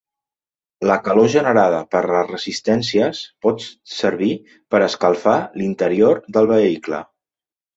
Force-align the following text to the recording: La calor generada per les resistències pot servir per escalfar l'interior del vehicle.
La 0.91 0.95
calor 1.07 1.27
generada 1.33 1.81
per 1.91 2.01
les 2.13 2.31
resistències 2.31 3.21
pot 3.47 3.67
servir 3.99 4.31
per 4.73 4.83
escalfar 4.89 5.37
l'interior 5.63 6.25
del 6.39 6.51
vehicle. 6.55 7.05